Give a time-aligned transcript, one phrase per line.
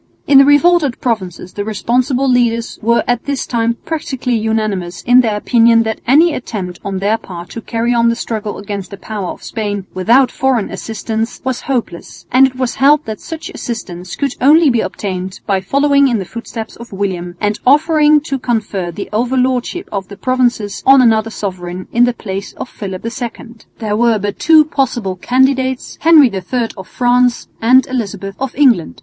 [0.25, 5.35] In the revolted provinces the responsible leaders were at this time practically unanimous in their
[5.35, 9.27] opinion that any attempt on their part to carry on the struggle against the power
[9.29, 14.33] of Spain without foreign assistance was hopeless; and it was held that such assistance could
[14.41, 19.07] only be obtained by following in the footsteps of William and offering to confer the
[19.13, 23.53] overlordship of the provinces on another sovereign in the place of Philip II.
[23.77, 28.99] There were but two possible candidates, Henry III of France and Elizabeth of England.